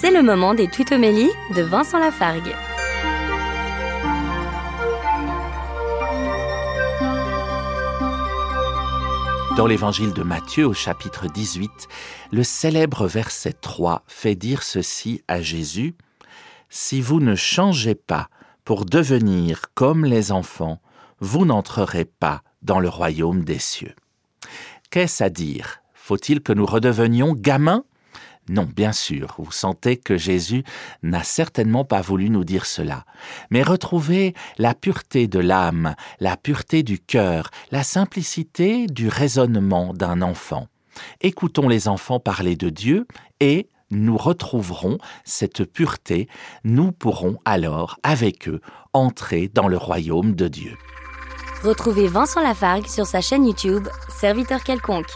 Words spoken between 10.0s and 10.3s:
de